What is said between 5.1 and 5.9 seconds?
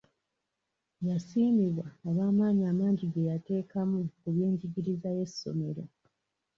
y'essomero.